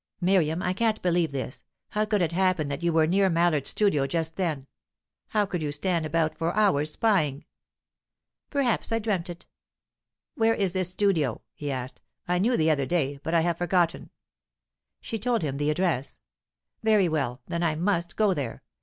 [0.19, 1.63] "Miriam, I can't believe this.
[1.89, 4.65] How could it happen that you were near Mallard's studio just then?
[5.27, 7.45] How could you stand about for hours, spying?"
[8.49, 9.45] "Perhaps I dreamt it."
[10.33, 12.01] "Where is this studio?" he asked.
[12.27, 14.09] "I knew the other day, but I have forgotten."
[15.01, 16.17] She told him the address.
[16.81, 18.63] "Very well, then I must go there.